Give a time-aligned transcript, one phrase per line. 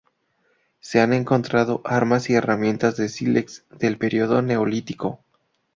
[0.79, 5.19] Se han encontrado armas y herramientas de sílex del período Neolítico.